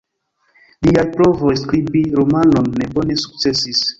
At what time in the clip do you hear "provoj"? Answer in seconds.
1.17-1.53